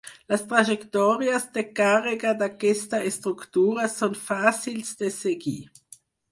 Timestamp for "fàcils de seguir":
4.25-5.59